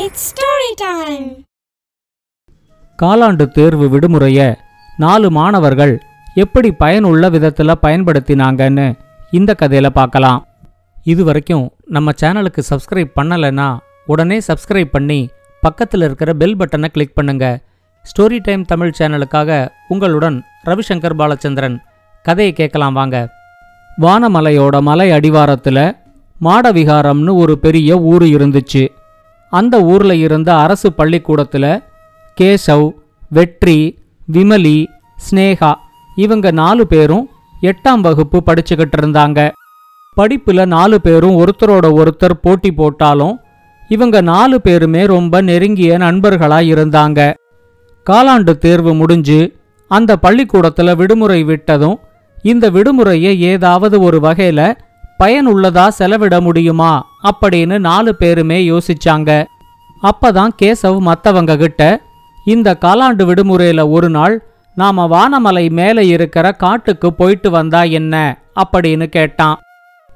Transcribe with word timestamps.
It's 0.00 0.24
story 0.28 0.70
time 0.76 1.26
காலாண்டு 2.98 3.44
தேர்வு 3.48 3.86
விடுமுறைய 3.88 4.40
நாலு 4.96 5.30
மாணவர்கள் 5.30 5.92
எப்படி 6.34 6.70
பயனுள்ள 6.72 7.28
விதத்தில் 7.28 7.82
பயன்படுத்தினாங்கன்னு 7.82 8.86
இந்த 9.30 9.54
கதையில 9.62 9.90
பார்க்கலாம். 9.90 10.40
இது 11.04 11.24
வரைக்கும் 11.24 11.64
நம்ம 11.86 12.12
சேனலுக்கு 12.20 12.62
சப்ஸ்கிரைப் 12.70 13.12
பண்ணலைன்னா 13.20 13.68
உடனே 14.06 14.38
சப்ஸ்கிரைப் 14.48 14.92
பண்ணி 14.96 15.20
பக்கத்தில் 15.60 16.00
இருக்கிற 16.00 16.32
பெல் 16.34 16.56
பட்டனை 16.56 16.86
கிளிக் 16.86 17.16
பண்ணுங்க. 17.20 17.60
ஸ்டோரி 18.04 18.40
டைம் 18.42 18.64
தமிழ் 18.64 18.94
சேனலுக்காக 18.98 19.68
உங்களுடன் 19.88 20.44
ரவிசங்கர் 20.64 21.18
பாலச்சந்திரன். 21.22 21.78
கதையை 22.22 22.52
கேட்கலாம் 22.52 22.92
வாங்க. 22.92 23.16
வானமலையோட 24.00 24.76
மலை 24.80 25.10
அடிவாரத்தில் 25.10 25.84
மாடவிகாரம்னு 26.40 27.34
ஒரு 27.34 27.58
பெரிய 27.58 27.98
ஊர் 28.12 28.22
இருந்துச்சு. 28.36 28.84
அந்த 29.50 29.82
ஊர்ல 29.82 30.14
இருந்த 30.14 30.56
அரசு 30.56 30.92
பள்ளிக்கூடத்துல 30.98 31.84
கேசவ் 32.40 32.90
வெற்றி 33.30 33.98
விமலி 34.32 34.86
ஸ்னேகா 35.16 35.74
இவங்க 36.16 36.50
நாலு 36.50 36.86
பேரும் 36.86 37.28
எட்டாம் 37.62 38.00
வகுப்பு 38.00 38.42
படிச்சுக்கிட்டு 38.46 38.96
இருந்தாங்க. 38.96 39.50
படிப்புல 40.16 40.66
நாலு 40.66 41.00
பேரும் 41.00 41.36
ஒருத்தரோட 41.36 41.86
ஒருத்தர் 42.00 42.42
போட்டி 42.42 42.72
போட்டாலும் 42.72 43.40
இவங்க 43.88 44.20
நாலு 44.20 44.60
பேருமே 44.60 45.06
ரொம்ப 45.06 45.40
நெருங்கிய 45.40 45.98
நண்பர்களா 45.98 46.60
இருந்தாங்க. 46.72 47.34
காலாண்டு 48.10 48.58
தேர்வு 48.58 48.94
முடிஞ்சு 48.94 49.54
அந்த 49.88 50.16
பள்ளிக்கூடத்துல 50.22 50.96
விடுமுறை 50.96 51.44
விட்டதும் 51.44 51.96
இந்த 52.42 52.70
விடுமுறையை 52.70 53.36
ஏதாவது 53.36 54.00
ஒரு 54.00 54.20
வகையில 54.20 54.74
பயனுள்ளதா 55.18 55.88
செலவிட 55.88 56.40
முடியுமா? 56.40 57.06
அப்படின்னு 57.22 57.78
நாலு 57.78 58.14
பேருமே 58.14 58.70
யோசிச்சாங்க. 58.70 59.46
அப்பதான் 60.02 60.48
கேசவ் 60.62 60.98
மத்தவங்க 60.98 61.56
கிட்ட 61.56 62.00
இந்த 62.44 62.76
காலாண்டு 62.80 63.24
விடுமுறையில 63.24 63.90
ஒரு 63.90 64.10
நாள் 64.10 64.46
நாம 64.74 65.06
வானமலை 65.06 65.70
மேலே 65.70 66.06
இருக்கிற 66.06 66.52
காட்டுக்கு 66.52 67.12
போயிட்டு 67.12 67.50
வந்தா 67.50 67.82
என்ன? 67.82 68.38
அப்படின்னு 68.62 69.06
கேட்டான். 69.06 69.58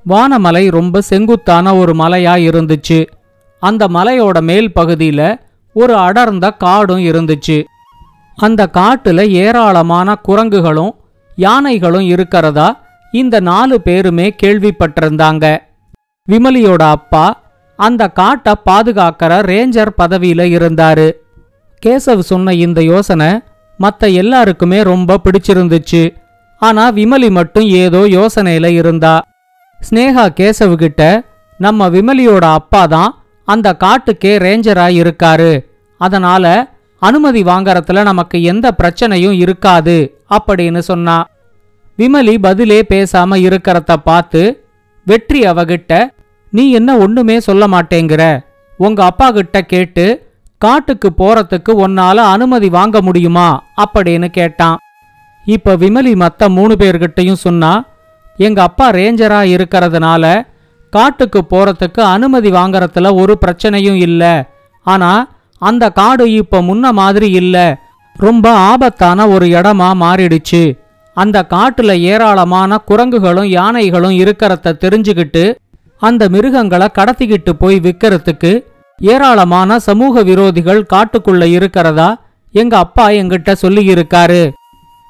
வானமலை 0.09 0.71
ரொம்ப 0.71 1.01
செங்குத்தான 1.01 1.77
ஒரு 1.77 1.93
மலையா 1.93 2.37
இருந்துச்சு. 2.49 3.07
அந்த 3.61 3.89
மலையோட 3.89 4.41
மேல் 4.41 4.73
பகுதியில 4.75 5.41
ஒரு 5.73 5.97
அடர்ந்த 5.97 6.51
காடும் 6.51 6.99
இருந்துச்சு. 6.99 7.65
அந்த 8.37 8.69
காட்டுல 8.73 9.29
ஏராளமான 9.29 10.19
குரங்குகளும் 10.29 10.91
யானைகளும் 11.37 12.07
இருக்கிறதா 12.07 12.81
இந்த 13.13 13.41
நாலு 13.41 13.81
பேருமே 13.81 14.35
கேள்விப்பட்டிருந்தாங்க. 14.43 15.59
விமலியோட 16.29 16.83
அப்பா 16.97 17.41
அந்த 17.77 18.09
காட்டை 18.09 18.53
பாதுகாக்கிற 18.67 19.33
ரேஞ்சர் 19.51 19.91
பதவியில 20.03 20.43
இருந்தாரு. 20.57 21.09
கேசவ் 21.87 22.19
சொன்ன 22.19 22.55
இந்த 22.55 22.83
யோசனை 22.83 23.41
மற்ற 23.79 24.09
எல்லாருக்குமே 24.09 24.83
ரொம்ப 24.83 25.21
பிடிச்சிருந்துச்சு. 25.25 26.15
ஆனா 26.59 26.93
விமலி 26.93 27.31
மட்டும் 27.31 27.67
ஏதோ 27.69 27.99
யோசனையில 27.99 28.67
இருந்தா. 28.67 29.23
ஸ்னேகா 29.81 30.25
கேசவ்கிட்ட 30.41 31.03
நம்ம 31.59 31.89
விமலியோட 31.89 32.53
அப்பா 32.53 32.87
தான் 32.87 33.15
அந்த 33.45 33.77
காட்டுக்கே 33.85 34.33
ரேஞ்சரா 34.47 34.87
இருக்காரு. 35.03 35.53
அதனால 35.99 36.45
அனுமதி 36.99 37.43
வாங்கறதுல 37.43 38.03
நமக்கு 38.03 38.43
எந்த 38.43 38.75
பிரச்சனையும் 38.83 39.37
இருக்காது 39.39 40.19
அப்படின்னு 40.31 40.79
சொன்னா. 40.79 41.25
விமலி 42.01 42.39
பதிலே 42.39 42.83
பேசாம 42.89 43.37
இருக்கிறத 43.37 43.97
பார்த்து 43.97 44.43
வெற்றி 45.05 45.41
அவகிட்ட 45.43 46.09
நீ 46.51 46.71
என்ன 46.71 46.97
ஒண்ணுமே 46.97 47.41
சொல்ல 47.41 47.67
மாட்டேங்கிற. 47.67 48.23
உங்க 48.79 49.05
அப்பா 49.05 49.31
கிட்ட 49.31 49.63
கேட்டு 49.63 50.05
காட்டுக்கு 50.59 51.09
போறதுக்கு 51.19 51.73
உன்னால 51.87 52.17
அனுமதி 52.17 52.69
வாங்க 52.69 53.01
முடியுமா? 53.01 53.65
அப்படின்னு 53.85 54.29
கேட்டான். 54.29 54.77
இப்ப 55.45 55.77
விமலி 55.77 56.13
மத்த 56.15 56.49
மூணு 56.49 56.75
பேர்கிட்டயும் 56.75 57.43
சொன்னா 57.47 57.85
எங்க 58.37 58.63
அப்பா 58.63 58.91
ரேஞ்சரா 58.91 59.41
இருக்கிறதுனால 59.55 60.25
காட்டுக்கு 60.91 61.45
போறதுக்கு 61.51 62.01
அனுமதி 62.01 62.51
வாங்கறதுல 62.51 63.15
ஒரு 63.15 63.39
பிரச்சனையும் 63.47 63.99
இல்ல. 63.99 64.51
ஆனா 64.87 65.29
அந்த 65.59 65.91
காடு 65.91 66.33
இப்ப 66.33 66.61
முன்ன 66.61 66.91
மாதிரி 66.93 67.31
இல்ல. 67.31 67.57
ரொம்ப 68.17 68.53
ஆபத்தான 68.53 69.29
ஒரு 69.29 69.47
இடமா 69.47 69.89
மாறிடுச்சு. 70.05 70.63
அந்த 71.15 71.47
காட்டுல 71.51 72.01
ஏராளமான 72.01 72.79
குரங்குகளும் 72.87 73.47
யானைகளும் 73.47 74.11
இருக்கிறத 74.11 74.77
தெரிஞ்சுக்கிட்டு 74.81 75.55
அந்த 75.99 76.29
மிருகங்களை 76.29 76.89
கடத்திக்கிட்டு 76.99 77.53
போய் 77.59 77.81
விற்கிறதுக்கு 77.81 78.65
ஏராளமான 78.99 79.79
சமூக 79.79 80.23
விரோதிகள் 80.23 80.83
காட்டுக்குள்ள 80.95 81.45
இருக்கிறதா 81.45 82.17
எங்க 82.53 82.77
அப்பா 82.77 83.09
எங்கிட்ட 83.09 83.55
சொல்லியிருக்காரு. 83.63 84.51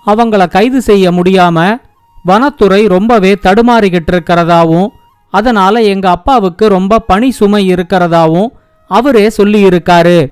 அவங்கள 0.06 0.49
கைது 0.49 0.83
செய்ய 0.83 1.11
முடியாம 1.11 1.77
வனத்துறை 2.25 2.88
ரொம்பவே 2.88 3.37
தடுமாறிக்கிட்டு 3.43 4.12
இருக்கிறதாவும் 4.12 4.88
அதனால 5.31 5.82
எங்க 5.82 6.11
அப்பாவுக்கு 6.11 6.69
ரொம்ப 6.69 6.99
பணி 6.99 7.31
சுமை 7.31 7.72
இருக்கிறதாவும் 7.72 8.49
அவரே 8.87 9.31
சொல்லியிருக்காரு. 9.37 10.28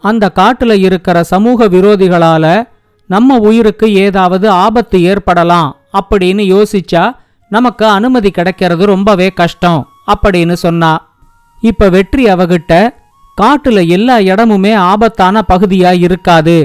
அந்த 0.00 0.30
காட்டுல 0.34 0.72
இருக்கிற 0.72 1.22
சமூக 1.22 1.68
விரோதிகளால 1.68 2.64
நம்ம 3.08 3.36
உயிருக்கு 3.48 3.86
ஏதாவது 4.04 4.46
ஆபத்து 4.64 5.02
ஏற்படலாம் 5.02 5.70
அப்படின்னு 5.98 6.44
யோசிச்சா 6.54 7.04
நமக்கு 7.50 7.84
அனுமதி 7.86 8.30
கிடைக்கிறது 8.30 8.86
ரொம்பவே 8.86 9.28
கஷ்டம் 9.40 9.80
அப்படின்னு 10.12 10.52
சொன்னா. 10.52 10.90
இப்ப 11.62 11.88
வெற்றி 11.88 12.24
அவகிட்ட 12.24 12.72
காட்டுல 13.40 13.78
எல்லா 13.88 14.16
இடமுமே 14.32 14.72
ஆபத்தான 14.74 15.42
பகுதியா 15.48 15.92
இருக்காது. 16.02 16.56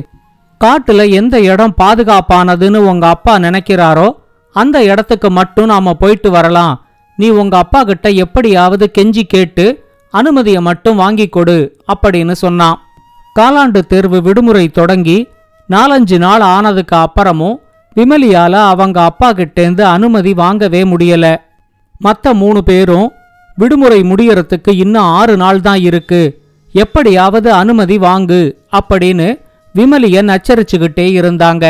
காட்டுல 0.62 1.02
எந்த 1.10 1.36
இடம் 1.52 1.76
பாதுகாப்பானதுன்னு 1.82 2.80
உங்க 2.92 3.06
அப்பா 3.08 3.36
நினைக்கிறாரோ 3.38 4.08
அந்த 4.56 4.78
இடத்துக்கு 4.84 5.30
மட்டும் 5.32 5.66
நாம 5.66 5.94
போயிட்டு 5.94 6.30
வரலாம். 6.32 6.76
நீ 7.18 7.30
உங்க 7.42 7.58
அப்பா 7.58 7.84
கிட்ட 7.84 8.10
எப்படியாவது 8.24 8.86
கெஞ்சி 8.98 9.24
கேட்டு 9.28 9.66
அனுமதியை 10.14 10.62
மட்டும் 10.62 10.96
வாங்கி 10.96 11.28
கொடு 11.28 11.58
அப்படின்னு 11.94 12.32
சொன்னான். 12.32 12.80
காலாண்டு 13.40 13.82
தேர்வு 13.92 14.22
விடுமுறை 14.22 14.66
தொடங்கி 14.70 15.18
நாலஞ்சு 15.70 16.18
நாள் 16.18 16.44
ஆனதுக்கு 16.56 16.96
அப்புறமும் 16.96 17.58
விமலியால 17.96 18.54
அவங்க 18.72 19.04
அப்பா 19.04 19.32
கிட்டேந்து 19.32 19.86
அனுமதி 19.86 20.34
வாங்கவே 20.34 20.84
முடியல. 20.84 21.26
மற்ற 21.98 22.34
மூணு 22.34 22.64
பேரும் 22.64 23.12
விடுமுறை 23.56 24.00
முடியறதுக்கு 24.02 24.72
இன்னும் 24.84 25.10
ஆறு 25.20 25.38
நாள் 25.38 25.62
தான் 25.62 25.80
இருக்கு. 25.80 26.22
எப்படியாவது 26.74 27.54
அனுமதி 27.54 27.98
வாங்கு 27.98 28.42
அப்படின்னு 28.80 29.28
விமலியன் 29.76 30.32
அச்சரிச்சுக்கிட்டே 30.36 31.06
இருந்தாங்க. 31.20 31.66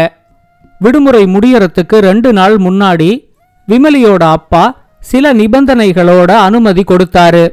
விடுமுறை 0.79 1.23
முடியறதுக்கு 1.25 1.97
ரெண்டு 1.99 2.33
நாள் 2.33 2.55
முன்னாடி 2.57 3.11
விமலியோட 3.67 4.23
அப்பா 4.37 4.63
சில 4.99 5.33
நிபந்தனைகளோட 5.33 6.31
அனுமதி 6.47 6.83
கொடுத்தாரு. 6.87 7.43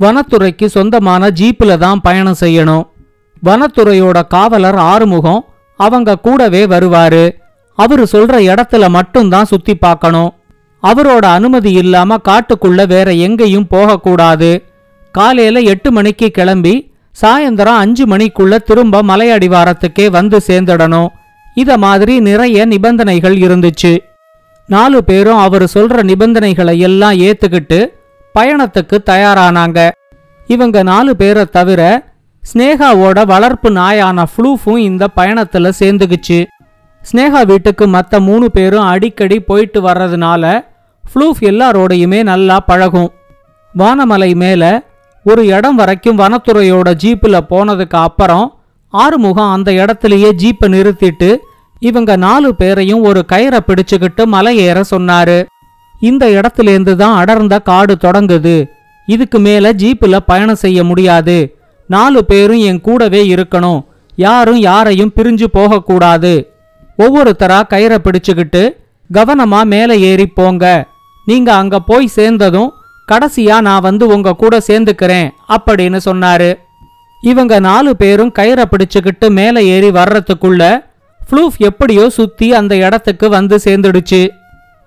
வனத்துறைக்கு 0.00 0.66
சொந்தமான 0.66 1.30
ஜீப்பில் 1.30 1.78
தான் 1.78 2.00
பயணம் 2.00 2.40
செய்யணும். 2.40 2.84
வனத்துறையோட 3.44 4.18
காவலர் 4.26 4.76
ஆறுமுகம் 4.76 5.44
அவங்க 5.82 6.18
கூடவே 6.18 6.66
வருவாரு. 6.66 7.24
அவரு 7.74 8.06
சொல்ற 8.12 8.36
இடத்துல 8.50 8.88
மட்டும்தான் 8.88 9.44
சுத்தி 9.44 9.74
பார்க்கணும். 9.74 10.32
அவரோட 10.82 11.24
அனுமதி 11.38 11.72
இல்லாம 11.72 12.16
காட்டுக்குள்ள 12.28 12.86
வேற 12.86 13.12
எங்கேயும் 13.12 13.66
போகக்கூடாது. 13.66 14.50
காலையில 15.12 15.60
எட்டு 15.60 15.92
மணிக்கு 15.92 16.30
கிளம்பி 16.30 16.74
சாயந்தரம் 17.22 17.78
அஞ்சு 17.82 18.06
மணிக்குள்ள 18.06 18.56
திரும்ப 18.58 19.02
மலையடிவாரத்துக்கே 19.02 20.10
வந்து 20.10 20.40
சேர்ந்துடணும். 20.46 21.08
இத 21.54 21.76
மாதிரி 21.76 22.20
நிறைய 22.20 22.64
நிபந்தனைகள் 22.64 23.36
இருந்துச்சு. 23.36 23.98
நாலு 24.66 25.04
பேரும் 25.04 25.36
அவர் 25.36 25.64
சொல்ற 25.74 26.02
நிபந்தனைகளை 26.02 26.78
எல்லாம் 26.78 27.12
ஏத்துக்கிட்டு 27.12 27.80
பயணத்துக்கு 28.38 28.98
தயாரானாங்க. 29.06 29.90
இவங்க 30.46 30.82
நாலு 30.82 31.16
பேரை 31.16 31.44
தவிர 31.44 32.11
ஸ்னேகாவோட 32.50 33.26
வளர்ப்பு 33.26 33.70
நாயான 33.70 34.24
ஃப்ளூஃபும் 34.30 34.76
இந்த 34.76 35.08
பயணத்துல 35.16 35.70
சேர்ந்துக்குச்சு. 35.80 36.38
ஸ்னேகா 37.10 37.46
வீட்டுக்கு 37.46 37.86
மற்ற 37.86 38.20
மூணு 38.20 38.50
பேரும் 38.50 38.88
அடிக்கடி 38.92 39.40
போயிட்டு 39.40 39.80
வர்றதுனால 39.88 40.64
ஃப்ளூஃப் 41.04 41.40
எல்லாரோடையுமே 41.40 42.22
நல்லா 42.22 42.60
பழகும். 42.60 43.10
வானமலை 43.74 44.34
மேல 44.34 44.90
ஒரு 45.24 45.46
இடம் 45.46 45.76
வரைக்கும் 45.76 46.18
வனத்துறையோட 46.18 46.88
ஜீப்பில் 47.04 47.46
போனதுக்கு 47.50 47.98
அப்புறம் 48.08 48.60
ஆறுமுகம் 48.88 49.52
அந்த 49.52 49.70
இடத்துலயே 49.72 50.30
ஜீப்பை 50.42 50.68
நிறுத்திட்டு 50.76 51.30
இவங்க 51.78 52.16
நாலு 52.16 52.54
பேரையும் 52.54 53.02
ஒரு 53.02 53.24
கயிறை 53.32 53.60
பிடிச்சுக்கிட்டு 53.66 54.24
மலை 54.24 54.58
ஏற 54.58 54.82
சொன்னாரு. 54.90 55.44
இந்த 56.00 56.26
இடத்துலேருந்து 56.26 56.94
தான் 56.94 57.16
அடர்ந்த 57.16 57.58
காடு 57.58 57.96
தொடங்குது. 58.04 58.56
இதுக்கு 59.06 59.38
மேல 59.38 59.72
ஜீப்பில் 59.72 60.24
பயணம் 60.26 60.62
செய்ய 60.66 60.84
முடியாது. 60.84 61.61
நாலு 61.94 62.20
பேரும் 62.30 62.62
என் 62.70 62.84
கூடவே 62.86 63.20
இருக்கணும். 63.34 63.80
யாரும் 64.24 64.60
யாரையும் 64.68 65.14
பிரிஞ்சு 65.16 65.46
போகக்கூடாது. 65.56 66.32
ஒவ்வொருத்தரா 66.98 67.58
கயிறை 67.72 67.98
பிடிச்சுக்கிட்டு 68.04 68.62
கவனமா 69.10 69.60
மேலே 69.72 69.94
ஏறி 70.10 70.26
போங்க. 70.38 70.64
நீங்க 71.30 71.50
அங்க 71.60 71.76
போய் 71.90 72.14
சேர்ந்ததும் 72.16 72.70
கடைசியா 73.12 73.56
நான் 73.66 73.86
வந்து 73.86 74.04
உங்க 74.14 74.38
கூட 74.42 74.54
சேர்ந்துக்கிறேன் 74.68 75.28
அப்படின்னு 75.54 75.98
சொன்னாரு. 76.08 76.50
இவங்க 77.30 77.54
நாலு 77.66 77.90
பேரும் 78.02 78.32
கயிறை 78.38 78.64
பிடிச்சுக்கிட்டு 78.70 79.26
மேலே 79.38 79.60
ஏறி 79.74 79.90
வர்றதுக்குள்ள 79.98 80.62
ஃப்ளூஃப் 81.20 81.58
எப்படியோ 81.68 82.04
சுத்தி 82.18 82.46
அந்த 82.60 82.74
இடத்துக்கு 82.86 83.26
வந்து 83.36 83.56
சேர்ந்துடுச்சு. 83.66 84.22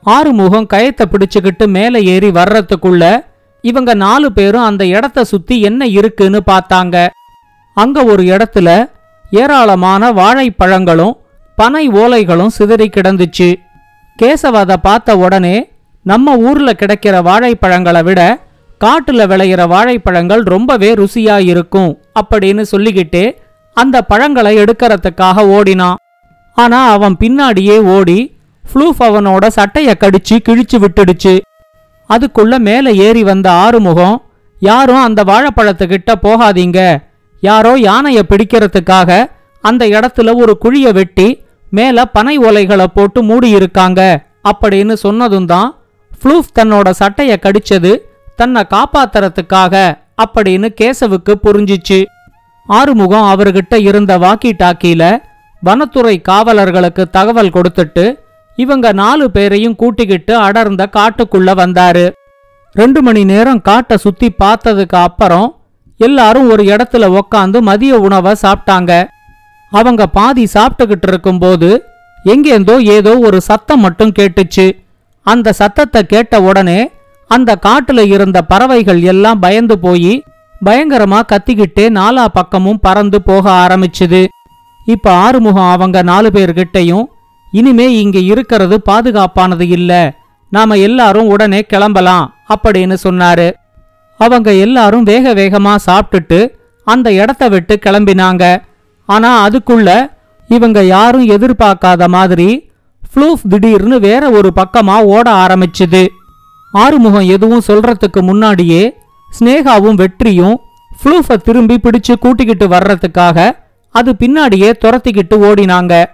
ஆறுமுகம் 0.05 0.67
கயத்தை 0.73 1.05
பிடிச்சுக்கிட்டு 1.11 1.65
மேலே 1.77 1.99
ஏறி 2.13 2.29
வர்றதுக்குள்ள 2.39 3.03
இவங்க 3.69 3.91
நாலு 4.03 4.27
பேரும் 4.37 4.67
அந்த 4.69 4.83
இடத்த 4.95 5.19
சுத்தி 5.23 5.55
என்ன 5.61 5.85
இருக்குன்னு 5.97 6.39
பார்த்தாங்க. 6.51 6.95
அங்க 7.77 8.03
ஒரு 8.03 8.23
இடத்துல 8.23 8.69
ஏராளமான 9.31 10.11
வாழைப்பழங்களும் 10.19 11.15
பனை 11.57 11.83
ஓலைகளும் 12.01 12.55
சிதறி 12.57 12.87
கிடந்துச்சு. 12.89 13.49
கேசவ 14.19 14.59
அதை 14.63 14.77
பார்த்த 14.77 15.17
உடனே 15.17 15.55
நம்ம 16.05 16.35
ஊர்ல 16.47 16.69
கிடைக்கிற 16.79 17.15
வாழைப்பழங்களை 17.29 18.03
விட 18.03 18.21
காட்டுல 18.83 19.23
விளையிற 19.31 19.61
வாழைப்பழங்கள் 19.67 20.43
ரொம்பவே 20.53 20.89
ருசியா 20.93 21.37
இருக்கும் 21.51 21.91
அப்படின்னு 22.19 22.63
சொல்லிக்கிட்டே 22.71 23.25
அந்த 23.77 24.01
பழங்களை 24.11 24.51
எடுக்கறதுக்காக 24.57 25.45
ஓடினான். 25.55 25.99
ஆனா 26.57 26.79
அவன் 26.91 27.15
பின்னாடியே 27.19 27.77
ஓடி 27.95 28.19
ஃப்ளூஃப் 28.69 29.01
அவனோட 29.07 29.45
சட்டைய 29.57 29.91
கடிச்சு 30.03 30.35
கிழிச்சு 30.47 30.77
விட்டுடுச்சு. 30.83 31.35
அதுக்குள்ள 32.09 32.57
மேலே 32.59 32.91
ஏறி 32.95 33.23
வந்த 33.23 33.51
ஆறுமுகம் 33.51 34.17
யாரும் 34.59 35.03
அந்த 35.07 35.23
வாழைப்பழத்துக்கிட்ட 35.23 36.11
போகாதீங்க. 36.21 36.79
யாரோ 37.43 37.73
யானையை 37.79 38.23
பிடிக்கிறதுக்காக 38.29 39.29
அந்த 39.63 39.83
இடத்துல 39.87 40.35
ஒரு 40.35 40.57
குழிய 40.63 40.87
வெட்டி 40.91 41.27
மேல 41.69 42.05
பனை 42.05 42.35
ஓலைகளை 42.39 42.87
போட்டு 42.93 43.19
மூடியிருக்காங்க 43.23 44.01
அப்படின்னு 44.51 44.93
சொன்னதும் 44.93 45.45
தான் 45.45 45.69
ஃப்ளூஃப் 46.11 46.51
தன்னோட 46.59 46.89
சட்டைய 46.99 47.33
கடிச்சது 47.45 47.91
தன்னை 48.35 48.61
காப்பாத்துறதுக்காக 48.73 49.73
அப்படின்னு 50.23 50.67
கேசவுக்கு 50.81 51.33
புரிஞ்சிச்சு. 51.43 51.99
ஆறுமுகம் 52.67 53.27
அவர்கிட்ட 53.31 53.75
இருந்த 53.75 54.17
வாக்கி 54.17 54.51
டாக்கியில 54.61 55.03
வனத்துறை 55.61 56.15
காவலர்களுக்கு 56.29 57.03
தகவல் 57.09 57.55
கொடுத்துட்டு 57.55 58.05
இவங்க 58.55 58.91
நாலு 58.91 59.31
பேரையும் 59.31 59.75
கூட்டிக்கிட்டு 59.75 60.33
அடர்ந்த 60.37 60.83
காட்டுக்குள்ள 60.97 61.49
வந்தாரு. 61.61 62.05
ரெண்டு 62.75 63.01
மணி 63.01 63.23
நேரம் 63.23 63.61
காட்டை 63.61 63.97
சுத்தி 63.97 64.27
பார்த்ததுக்கு 64.43 64.97
அப்புறம் 65.01 65.47
எல்லாரும் 65.99 66.49
ஒரு 66.49 66.63
இடத்துல 66.63 67.19
உக்காந்து 67.19 67.59
மதிய 67.61 67.97
உணவை 67.97 68.33
சாப்பிட்டாங்க. 68.41 68.91
அவங்க 69.71 70.07
பாதி 70.07 70.43
சாப்பிட்டுக்கிட்டு 70.53 71.07
இருக்கும்போது 71.07 71.69
எங்கேந்தோ 72.25 72.75
ஏதோ 72.79 73.17
ஒரு 73.19 73.41
சத்தம் 73.41 73.79
மட்டும் 73.79 74.13
கேட்டுச்சு. 74.19 74.67
அந்த 75.25 75.53
சத்தத்தை 75.53 76.01
கேட்ட 76.03 76.41
உடனே 76.41 76.79
அந்த 77.27 77.51
காட்டுல 77.65 78.01
இருந்த 78.07 78.41
பறவைகள் 78.41 79.01
எல்லாம் 79.01 79.39
பயந்து 79.39 79.79
போய் 79.79 80.23
பயங்கரமா 80.65 81.19
கத்திக்கிட்டே 81.31 81.85
நாலா 81.99 82.25
பக்கமும் 82.33 82.79
பறந்து 82.79 83.21
போக 83.21 83.45
ஆரம்பிச்சுது. 83.63 84.21
இப்ப 84.85 85.11
ஆறுமுகம் 85.11 85.71
அவங்க 85.71 86.01
நாலு 86.01 86.29
பேர்கிட்டயும் 86.29 87.05
இனிமே 87.51 87.99
இங்க 87.99 88.19
இருக்கிறது 88.19 88.81
பாதுகாப்பானது 88.89 89.61
இல்ல. 89.61 90.13
நாம 90.49 90.75
எல்லாரும் 90.75 91.27
உடனே 91.27 91.61
கிளம்பலாம் 91.61 92.35
அப்படின்னு 92.55 92.97
சொன்னாரு. 93.03 93.53
அவங்க 94.17 94.53
எல்லாரும் 94.53 95.03
வேக 95.03 95.33
வேகமா 95.33 95.75
சாப்பிட்டுட்டு 95.85 96.49
அந்த 96.83 97.13
இடத்த 97.13 97.47
விட்டு 97.47 97.79
கிளம்பினாங்க. 97.85 98.63
ஆனா 99.05 99.47
அதுக்குள்ள 99.47 100.11
இவங்க 100.47 100.83
யாரும் 100.83 101.27
எதிர்பார்க்காத 101.27 102.07
மாதிரி 102.07 102.69
ஃப்ளூஃப் 103.13 103.47
திடீர்னு 103.49 103.99
வேற 103.99 104.29
ஒரு 104.29 104.51
பக்கமா 104.55 105.03
ஓட 105.03 105.31
ஆரம்பிச்சுது. 105.31 106.07
ஆறுமுகம் 106.71 107.27
எதுவும் 107.27 107.61
சொல்றதுக்கு 107.67 108.21
முன்னாடியே 108.21 108.97
ஸ்னேகாவும் 109.39 109.93
வெற்றியும் 109.93 110.59
ஃப்ளூஃபை 111.03 111.37
திரும்பி 111.37 111.79
பிடிச்சு 111.83 112.15
கூட்டிக்கிட்டு 112.19 112.67
வர்றதுக்காக 112.67 113.51
அது 113.89 114.15
பின்னாடியே 114.19 114.73
துரத்திக்கிட்டு 114.85 115.35
ஓடினாங்க. 115.35 116.05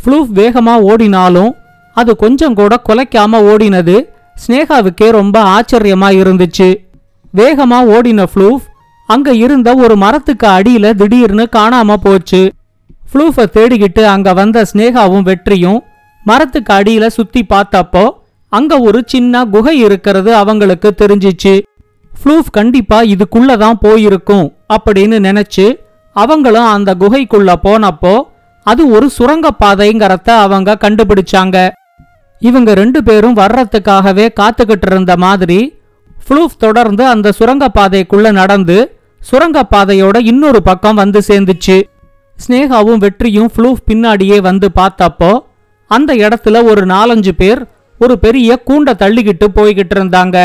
ஃப்ளூஃப் 0.00 0.32
வேகமாக 0.40 0.86
ஓடினாலும் 0.90 1.52
அது 1.96 2.12
கொஞ்சம் 2.16 2.54
கூட 2.54 2.74
குலைக்காம 2.88 3.40
ஓடினது 3.52 3.96
ஸ்னேகாவுக்கே 4.42 5.08
ரொம்ப 5.18 5.36
ஆச்சரியமா 5.56 6.08
இருந்துச்சு. 6.20 6.68
வேகமா 7.34 7.78
ஓடின 7.94 8.26
ஃப்ளூஃப் 8.32 8.64
அங்க 9.08 9.28
இருந்த 9.44 9.68
ஒரு 9.84 9.94
மரத்துக்கு 9.96 10.46
அடியில 10.48 10.86
திடீர்னு 11.00 11.44
காணாம 11.56 11.96
போச்சு. 12.04 12.42
ஃப்ளூஃபை 13.10 13.44
தேடிக்கிட்டு 13.56 14.02
அங்க 14.14 14.28
வந்த 14.32 14.64
ஸ்னேகாவும் 14.70 15.26
வெற்றியும் 15.30 15.80
மரத்துக்கு 16.26 16.72
அடியில 16.74 17.06
சுத்தி 17.16 17.42
பார்த்தப்போ 17.52 18.04
அங்க 18.52 18.78
ஒரு 18.88 19.00
சின்ன 19.06 19.44
குகை 19.54 19.76
இருக்கிறது 19.78 20.30
அவங்களுக்கு 20.34 20.88
தெரிஞ்சிச்சு. 21.02 21.54
ஃப்ளூஃப் 22.12 22.50
கண்டிப்பா 22.50 22.98
இதுக்குள்ள 23.14 23.50
தான் 23.64 23.78
போயிருக்கும் 23.78 24.46
அப்படின்னு 24.74 25.18
நினைச்சு 25.28 25.66
அவங்களும் 26.16 26.68
அந்த 26.74 26.90
குகைக்குள்ள 26.94 27.52
போனப்போ 27.66 28.14
அது 28.66 28.82
ஒரு 28.96 29.06
சுரங்கப்பாதைங்கிறத 29.16 30.28
அவங்க 30.44 30.78
கண்டுபிடிச்சாங்க. 30.84 31.56
இவங்க 32.42 32.70
ரெண்டு 32.74 33.00
பேரும் 33.02 33.36
வர்றதுக்காகவே 33.36 34.26
காத்துக்கிட்டு 34.40 34.88
இருந்த 34.90 35.12
மாதிரி 35.24 35.58
ஃப்ளூஃப் 36.24 36.56
தொடர்ந்து 36.58 37.02
அந்த 37.06 37.32
சுரங்கப்பாதைக்குள்ள 37.38 38.30
நடந்து 38.40 38.76
சுரங்கப்பாதையோட 39.30 40.16
இன்னொரு 40.32 40.60
பக்கம் 40.62 41.00
வந்து 41.02 41.20
சேர்ந்துச்சு. 41.28 41.76
ஸ்னேகாவும் 42.36 43.02
வெற்றியும் 43.04 43.50
ஃப்ளூஃப் 43.52 43.82
பின்னாடியே 43.90 44.38
வந்து 44.48 44.68
பார்த்தப்போ 44.80 45.30
அந்த 45.90 46.10
இடத்துல 46.14 46.62
ஒரு 46.70 46.82
நாலஞ்சு 46.86 47.32
பேர் 47.40 47.60
ஒரு 48.00 48.14
பெரிய 48.18 48.58
கூண்டை 48.68 48.92
தள்ளிக்கிட்டு 49.02 49.46
போய்கிட்டு 49.56 49.94
இருந்தாங்க 49.96 50.36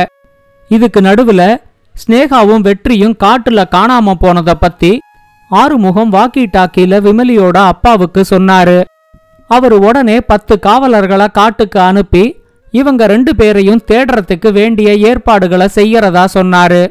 இதுக்கு 0.72 1.00
நடுவுல 1.02 1.44
ஸ்னேகாவும் 1.96 2.66
வெற்றியும் 2.68 3.16
காட்டுல 3.24 3.62
காணாம 3.76 4.14
போனதை 4.20 4.56
பத்தி 4.60 4.92
ஆறுமுகம் 5.60 6.12
வாக்கி 6.12 6.44
டாக்கில 6.56 7.00
விமலியோட 7.06 7.58
அப்பாவுக்கு 7.72 8.22
சொன்னாரு. 8.30 8.80
அவர் 9.50 9.76
உடனே 9.88 10.18
பத்து 10.22 10.54
காவலர்களை 10.60 11.28
காட்டுக்கு 11.40 11.80
அனுப்பி 11.80 12.24
இவங்க 12.74 13.08
ரெண்டு 13.14 13.32
பேரையும் 13.36 13.82
தேடுறதுக்கு 13.92 14.50
வேண்டிய 14.52 14.90
ஏற்பாடுகளை 15.10 15.68
செய்யறதா 15.76 16.24
சொன்னாரு. 16.38 16.84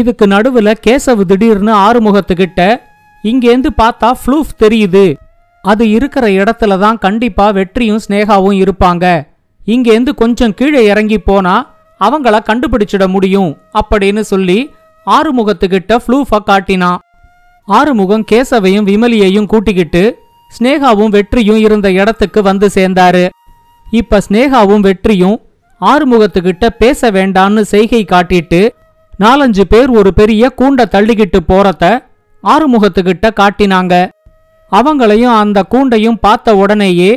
இதுக்கு 0.00 0.26
நடுவுல 0.26 0.74
கேசவு 0.86 1.24
திடீர்னு 1.24 1.72
ஆறுமுகத்துக்கிட்ட 1.86 2.60
இங்கேந்து 3.24 3.70
பார்த்தா 3.80 4.10
ஃப்ளூஃப் 4.20 4.52
தெரியுது. 4.62 5.06
அது 5.64 5.84
இருக்கிற 5.96 6.26
இடத்துல 6.40 6.78
தான் 6.78 7.02
கண்டிப்பா 7.06 7.46
வெற்றியும் 7.58 8.02
ஸ்னேகாவும் 8.04 8.58
இருப்பாங்க. 8.62 9.04
இங்கேந்து 9.66 10.10
கொஞ்சம் 10.22 10.54
கீழே 10.58 10.82
இறங்கி 10.92 11.18
போனா 11.18 11.56
அவங்கள 12.00 12.36
கண்டுபிடிச்சிட 12.48 13.04
முடியும் 13.08 13.50
அப்படின்னு 13.80 14.22
சொல்லி 14.32 14.58
ஆறுமுகத்துக்கிட்ட 15.06 15.96
ஃப்ளூஃபை 16.02 16.38
காட்டினான் 16.50 17.00
ஆறுமுகம் 17.78 18.24
கேசவையும் 18.30 18.88
விமலியையும் 18.90 19.48
கூட்டிக்கிட்டு 19.52 20.02
ஸ்னேகாவும் 20.50 21.12
வெற்றியும் 21.16 21.60
இருந்த 21.66 21.88
இடத்துக்கு 22.00 22.40
வந்து 22.42 22.66
சேர்ந்தாரு. 22.74 23.24
இப்ப 24.00 24.20
ஸ்னேகாவும் 24.26 24.84
வெற்றியும் 24.86 25.36
ஆறுமுகத்துக்கிட்ட 25.80 26.66
பேச 26.82 27.10
வேண்டான்னு 27.16 27.62
செய்கை 27.72 28.02
காட்டிட்டு 28.04 28.60
நாலஞ்சு 29.20 29.64
பேர் 29.72 29.90
ஒரு 29.90 30.10
பெரிய 30.18 30.52
கூண்டை 30.60 30.84
தள்ளிக்கிட்டு 30.94 31.40
போறத 31.50 31.84
ஆறுமுகத்துக்கிட்ட 32.44 33.28
காட்டினாங்க. 33.40 33.94
அவங்களையும் 34.72 35.36
அந்த 35.42 35.58
கூண்டையும் 35.72 36.20
பார்த்த 36.20 36.54
உடனேயே 36.62 37.12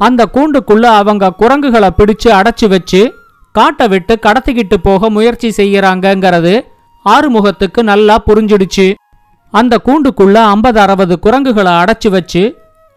அந்த 0.00 0.22
கூண்டுக்குள்ள 0.34 0.86
அவங்க 1.00 1.34
குரங்குகளை 1.40 1.90
பிடிச்சு 1.98 2.28
அடைச்சு 2.38 2.66
வச்சு 2.74 3.02
காட்டை 3.54 3.86
விட்டு 3.88 4.14
கடத்திக்கிட்டு 4.26 4.76
போக 4.82 5.10
முயற்சி 5.10 5.48
செய்யறாங்கங்கிறது 5.58 6.54
ஆறுமுகத்துக்கு 7.04 7.80
நல்லா 7.92 8.16
புரிஞ்சிடுச்சு. 8.26 8.86
அந்த 9.50 9.80
கூண்டுக்குள்ள 9.84 10.34
ஐம்பது 10.34 10.80
அறுபது 10.80 11.18
குரங்குகளை 11.18 11.72
அடைச்சி 11.72 12.08
வச்சு 12.08 12.42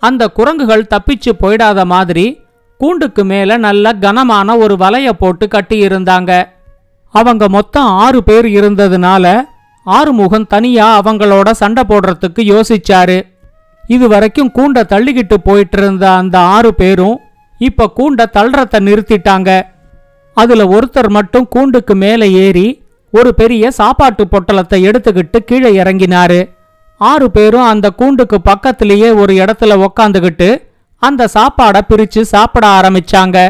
அந்த 0.04 0.28
குரங்குகள் 0.28 0.90
தப்பிச்சு 0.90 1.32
போயிடாத 1.42 1.86
மாதிரி 1.86 2.42
கூண்டுக்கு 2.78 3.26
மேல 3.26 3.58
நல்ல 3.58 3.94
கனமான 3.94 4.58
ஒரு 4.58 4.76
வலைய 4.76 5.10
போட்டு 5.10 5.48
கட்டியிருந்தாங்க. 5.48 6.32
அவங்க 7.12 7.50
மொத்தம் 7.50 7.86
ஆறு 7.86 8.24
பேர் 8.24 8.46
இருந்ததுனால 8.46 9.44
ஆறுமுகம் 9.84 10.48
தனியா 10.48 11.02
அவங்களோட 11.02 11.52
சண்டை 11.52 11.84
போடுறதுக்கு 11.88 12.42
யோசிச்சாரு. 12.54 13.22
இது 13.88 14.08
வரைக்கும் 14.08 14.52
கூண்டை 14.56 14.82
தள்ளிக்கிட்டு 14.84 15.38
போயிட்டு 15.44 15.78
இருந்த 15.78 16.12
அந்த 16.12 16.40
ஆறு 16.40 16.74
பேரும் 16.74 17.18
இப்ப 17.58 17.92
கூண்டை 17.96 18.26
தள்ளுறத 18.34 18.80
நிறுத்திட்டாங்க. 18.80 19.62
அதுல 20.34 20.66
ஒருத்தர் 20.66 21.10
மட்டும் 21.10 21.48
கூண்டுக்கு 21.56 21.96
மேலே 21.96 22.32
ஏறி 22.32 22.68
ஒரு 23.12 23.34
பெரிய 23.34 23.72
சாப்பாட்டு 23.72 24.28
பொட்டலத்தை 24.32 24.80
எடுத்துக்கிட்டு 24.90 25.38
கீழே 25.38 25.72
இறங்கினாரு. 25.82 26.50
ஆறு 26.98 27.32
பேரும் 27.32 27.70
அந்த 27.74 27.90
கூண்டுக்கு 27.90 28.42
பக்கத்திலேயே 28.42 29.12
ஒரு 29.12 29.34
இடத்துல 29.34 29.86
உக்காந்துக்கிட்டு 29.86 30.50
அந்த 30.96 31.28
சாப்பாடை 31.34 31.82
பிரிச்சு 31.90 32.22
சாப்பிட 32.22 32.68
ஆரம்பிச்சாங்க. 32.68 33.50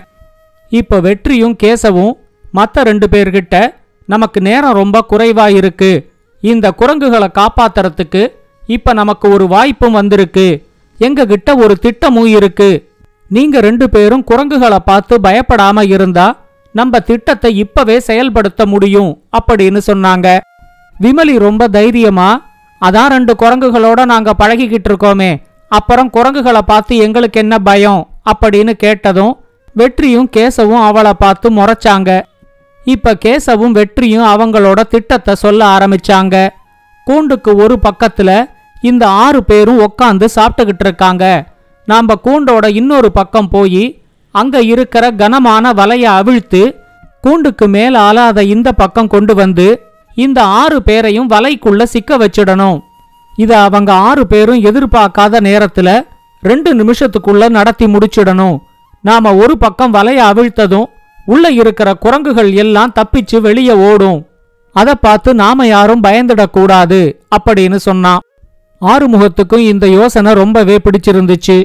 இப்ப 0.69 0.99
வெற்றியும் 0.99 1.55
கேசவும் 1.63 2.13
மற்ற 2.51 2.83
ரெண்டு 2.83 3.07
பேர்கிட்ட 3.11 3.75
நமக்கு 4.05 4.41
நேரம் 4.41 4.73
ரொம்ப 4.73 5.05
குறைவா 5.09 5.55
இருக்கு. 5.55 6.11
இந்த 6.41 6.71
குரங்குகளை 6.71 7.29
காப்பாத்துறதுக்கு 7.33 8.31
இப்ப 8.67 8.93
நமக்கு 8.93 9.29
ஒரு 9.29 9.47
வாய்ப்பும் 9.47 9.91
வந்திருக்கு. 9.91 10.47
எங்க 10.97 11.25
கிட்ட 11.25 11.55
ஒரு 11.55 11.75
திட்டமும் 11.75 12.25
இருக்கு. 12.25 12.69
நீங்க 13.29 13.59
ரெண்டு 13.59 13.89
பேரும் 13.89 14.23
குரங்குகளை 14.23 14.79
பார்த்து 14.85 15.19
பயப்படாம 15.23 15.87
இருந்தா 15.87 16.27
நம்ம 16.71 16.99
திட்டத்தை 16.99 17.57
இப்பவே 17.57 17.99
செயல்படுத்த 17.99 18.65
முடியும் 18.65 19.11
அப்படின்னு 19.39 19.79
சொன்னாங்க. 19.87 20.37
விமலி 21.01 21.39
ரொம்ப 21.39 21.67
தைரியமா 21.67 22.47
அதான் 22.81 23.07
ரெண்டு 23.07 23.35
குரங்குகளோட 23.39 24.05
நாங்க 24.05 24.33
பழகிக்கிட்டு 24.39 24.89
இருக்கோமே 24.89 25.31
அப்புறம் 25.67 26.09
குரங்குகளை 26.09 26.61
பார்த்து 26.65 26.97
எங்களுக்கு 26.97 27.39
என்ன 27.39 27.59
பயம்? 27.59 28.07
அப்படின்னு 28.31 28.71
கேட்டதும் 28.71 29.33
வெற்றியும் 29.73 30.29
கேசவும் 30.37 30.85
அவளை 30.85 31.13
பார்த்து 31.13 31.49
முறைச்சாங்க. 31.49 32.21
இப்ப 32.85 33.17
கேசவும் 33.25 33.71
வெற்றியும் 33.71 34.25
அவங்களோட 34.25 34.79
திட்டத்தை 34.83 35.35
சொல்ல 35.35 35.65
ஆரம்பிச்சாங்க. 35.65 36.49
கூண்டுக்கு 37.05 37.55
ஒரு 37.55 37.79
பக்கத்துல 37.83 38.45
இந்த 38.81 39.07
ஆறு 39.07 39.43
பேரும் 39.43 39.79
உக்காந்து 39.79 40.27
சாப்பிட்டுக்கிட்டு 40.35 40.85
இருக்காங்க. 40.85 41.45
நாம 41.85 42.13
கூண்டோட 42.23 42.67
இன்னொரு 42.67 43.11
பக்கம் 43.11 43.49
போய் 43.49 44.01
அங்க 44.31 44.61
இருக்கிற 44.61 45.11
கனமான 45.11 45.73
வலைய 45.73 46.01
அவிழ்த்து 46.01 46.75
கூண்டுக்கு 47.21 47.67
மேல் 47.67 47.93
ஆளாத 47.93 48.43
இந்த 48.43 48.71
பக்கம் 48.71 49.07
கொண்டு 49.07 49.35
வந்து 49.35 49.83
இந்த 50.15 50.43
ஆறு 50.43 50.83
பேரையும் 50.83 51.29
வலைக்குள்ள 51.29 51.83
சிக்க 51.83 52.17
வச்சிடணும். 52.17 52.79
இத 53.37 53.61
அவங்க 53.61 53.93
ஆறு 53.93 54.27
பேரும் 54.27 54.63
எதிர்பார்க்காத 54.63 55.39
நேரத்துல 55.49 56.05
ரெண்டு 56.41 56.73
நிமிஷத்துக்குள்ள 56.75 57.49
நடத்தி 57.49 57.85
முடிச்சிடணும். 57.85 58.57
நாம 59.01 59.35
ஒரு 59.35 59.57
பக்கம் 59.57 59.93
வலைய 59.93 60.21
அவிழ்த்ததும் 60.31 60.85
உள்ள 61.25 61.49
இருக்கிற 61.49 61.93
குரங்குகள் 61.93 62.51
எல்லாம் 62.53 62.93
தப்பிச்சு 62.95 63.41
வெளியே 63.41 63.73
ஓடும். 63.73 64.27
அதை 64.71 64.95
பார்த்து 64.95 65.33
நாம 65.33 65.67
யாரும் 65.67 66.03
பயந்துடக்கூடாது 66.03 67.13
அப்படின்னு 67.37 67.75
சொன்னான். 67.75 68.19
ஆறுமுகத்துக்கும் 68.81 69.57
இந்த 69.57 69.87
யோசனை 69.87 70.33
ரொம்பவே 70.33 70.77
பிடிச்சிருந்துச்சு. 70.77 71.63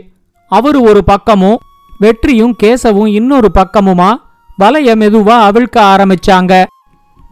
அவரு 0.49 0.81
ஒரு 0.81 1.05
பக்கமும் 1.05 1.59
வெற்றியும் 2.05 2.55
கேசவும் 2.63 3.13
இன்னொரு 3.19 3.49
பக்கமுமா? 3.59 4.11
வலைய 4.61 4.93
மெதுவா 5.03 5.37
அவிழ்க்க 5.49 5.77
ஆரம்பிச்சாங்க. 5.93 6.53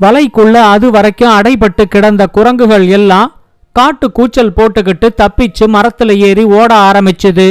வலைக்குள்ள 0.01 0.55
அது 0.75 0.87
வரைக்கும் 0.91 1.35
அடைபட்டு 1.39 1.85
கிடந்த 1.85 2.23
குரங்குகள் 2.27 2.87
எல்லாம் 2.99 3.29
காட்டு 3.77 4.07
கூச்சல் 4.13 4.57
போட்டுக்கிட்டு 4.57 5.09
தப்பிச்சு 5.21 5.65
மரத்துல 5.75 6.17
ஏறி 6.29 6.45
ஓட 6.59 6.71
ஆரம்பிச்சுது. 6.89 7.47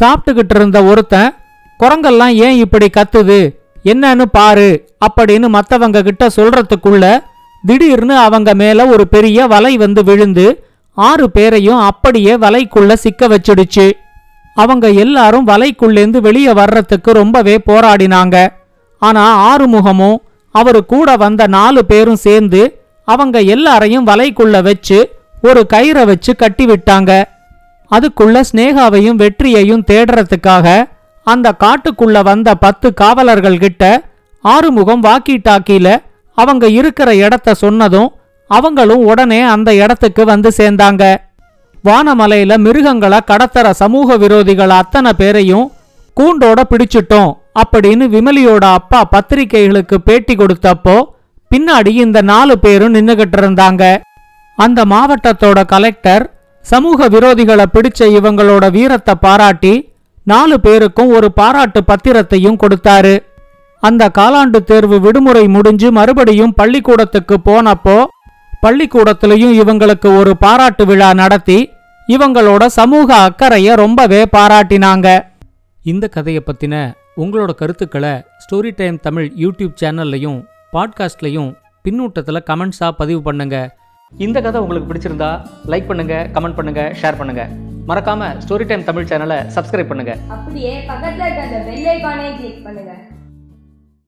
சாப்பிட்டுக்கிட்டு 0.00 0.54
இருந்த 0.54 0.80
ஒருத்தன் 0.82 1.30
குரங்கெல்லாம் 1.80 2.34
ஏன் 2.46 2.58
இப்படி 2.64 2.88
கத்துது? 2.96 3.38
என்னன்னு 3.84 4.24
பாரு 4.36 4.68
அப்படின்னு 5.06 5.48
மத்தவங்க 5.48 5.98
கிட்ட 6.02 6.26
சொல்றதுக்குள்ள 6.36 7.04
திடீர்னு 7.66 8.16
அவங்க 8.26 8.50
மேல 8.54 8.86
ஒரு 8.86 9.04
பெரிய 9.14 9.46
வலை 9.52 9.72
வந்து 9.76 10.02
விழுந்து 10.04 10.46
ஆறு 10.96 11.26
பேரையும் 11.30 11.82
அப்படியே 11.90 12.34
வலைக்குள்ள 12.44 12.92
சிக்க 13.04 13.28
வச்சிடுச்சு. 13.28 13.86
அவங்க 14.62 14.86
எல்லாரும் 15.04 15.48
வலைக்குள்ளேந்து 15.48 16.18
வெளியே 16.26 16.52
வர்றதுக்கு 16.52 17.10
ரொம்பவே 17.12 17.56
போராடினாங்க. 17.70 18.36
ஆனா 19.02 19.24
ஆறுமுகமும் 19.48 20.18
அவரு 20.54 20.80
கூட 20.92 21.16
வந்த 21.16 21.42
நாலு 21.46 21.80
பேரும் 21.84 22.22
சேர்ந்து 22.26 22.60
அவங்க 23.08 23.40
எல்லாரையும் 23.54 24.06
வலைக்குள்ள 24.06 24.62
வச்சு 24.62 24.98
ஒரு 25.42 25.66
கயிறை 25.72 26.04
வச்சு 26.06 26.36
கட்டி 26.36 26.64
விட்டாங்க 26.66 27.10
அதுக்குள்ள 27.90 28.36
ஸ்னேகாவையும் 28.48 29.20
வெற்றியையும் 29.22 29.84
தேடுறதுக்காக 29.90 30.66
அந்த 31.26 31.52
காட்டுக்குள்ள 31.64 32.22
வந்த 32.22 32.54
பத்து 32.54 32.88
காவலர்கள் 32.94 33.58
கிட்ட 33.58 33.84
ஆறுமுகம் 34.44 35.02
வாக்கி 35.02 35.36
டாக்கியில 35.48 35.88
அவங்க 36.38 36.66
இருக்கிற 36.78 37.10
இடத்த 37.16 37.54
சொன்னதும் 37.54 38.10
அவங்களும் 38.50 39.04
உடனே 39.04 39.40
அந்த 39.54 39.70
இடத்துக்கு 39.74 40.24
வந்து 40.24 40.50
சேர்ந்தாங்க. 40.56 41.04
வானமலையில 41.86 42.52
மிருகங்களை 42.66 43.18
கடத்தற 43.30 43.66
சமூக 43.82 44.16
விரோதிகள் 44.22 44.72
அத்தனை 44.80 45.10
பேரையும் 45.20 45.66
கூண்டோட 46.16 46.60
பிடிச்சிட்டோம் 46.70 47.32
அப்படின்னு 47.62 48.04
விமலியோட 48.14 48.64
அப்பா 48.78 49.00
பத்திரிகைகளுக்கு 49.14 49.96
பேட்டி 50.08 50.34
கொடுத்தப்போ 50.36 50.96
பின்னாடி 51.50 51.90
இந்த 52.04 52.18
நாலு 52.30 52.54
பேரும் 52.64 52.94
நின்னுகிட்டு 52.94 53.36
இருந்தாங்க. 53.40 53.82
அந்த 54.58 54.80
மாவட்டத்தோட 54.92 55.58
கலெக்டர் 55.72 56.24
சமூக 56.64 57.08
விரோதிகளை 57.14 57.66
பிடிச்ச 57.74 58.00
இவங்களோட 58.18 58.64
வீரத்தை 58.76 59.14
பாராட்டி 59.24 59.74
நாலு 60.26 60.56
பேருக்கும் 60.60 61.10
ஒரு 61.16 61.28
பாராட்டு 61.40 61.80
பத்திரத்தையும் 61.90 62.60
கொடுத்தாரு. 62.62 63.14
அந்த 63.82 64.04
காலாண்டு 64.18 64.58
தேர்வு 64.70 64.96
விடுமுறை 65.04 65.44
முடிஞ்சு 65.56 65.88
மறுபடியும் 65.98 66.56
பள்ளிக்கூடத்துக்கு 66.60 67.36
போனப்போ 67.48 67.98
பள்ளிக்கூடத்திலையும் 68.64 69.54
இவங்களுக்கு 69.62 70.08
ஒரு 70.20 70.32
பாராட்டு 70.44 70.84
விழா 70.90 71.10
நடத்தி 71.22 71.58
இவங்களோட 72.08 72.66
சமூக 72.66 73.14
அக்கறைய 73.14 73.74
ரொம்பவே 73.74 74.24
பாராட்டினாங்க. 74.32 75.24
இந்த 75.82 76.08
கதையை 76.08 76.42
பத்தின 76.46 76.92
உங்களோட 77.16 77.54
கருத்துக்களை 77.54 78.10
ஸ்டோரி 78.10 78.70
டைம் 78.76 79.00
தமிழ் 79.00 79.32
யூடியூப் 79.38 79.74
சேனல்லையும் 79.80 80.44
பாட்காஸ்ட்லையும் 80.72 81.54
பின்னூட்டத்தில் 81.84 82.44
கமெண்ட்ஸாக 82.50 82.90
பதிவு 82.90 83.22
பண்ணுங்க. 83.22 83.76
இந்த 84.18 84.40
கதை 84.40 84.60
உங்களுக்கு 84.60 84.88
பிடிச்சிருந்தா 84.92 85.30
லைக் 85.66 85.86
பண்ணுங்க 85.86 86.30
கமெண்ட் 86.32 86.54
பண்ணுங்க 86.54 86.94
ஷேர் 87.02 87.16
பண்ணுங்க. 87.16 87.48
மறக்காம 87.88 88.40
ஸ்டோரி 88.46 88.66
டைம் 88.66 88.84
தமிழ் 88.84 89.04
சேனலை 89.04 89.38
சப்ஸ்கிரைப் 89.54 89.86
பண்ணுங்க. 89.86 90.16
அப்படியே 90.28 90.78
பக்கத்துல 90.88 91.24
இருக்க 91.26 91.42
அந்த 91.42 91.58
பெல் 91.66 91.86
ஐகானையும் 91.86 92.36
கிளிக் 92.36 92.64
பண்ணுங்க. 92.64 92.92